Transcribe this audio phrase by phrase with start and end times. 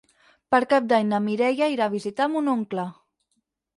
[0.53, 2.87] Per Cap d'Any na Mireia irà a visitar mon oncle.